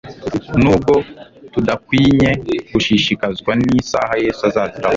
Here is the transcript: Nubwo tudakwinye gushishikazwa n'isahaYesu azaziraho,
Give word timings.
Nubwo 0.61 0.93
tudakwinye 1.53 2.29
gushishikazwa 2.73 3.51
n'isahaYesu 3.65 4.41
azaziraho, 4.49 4.89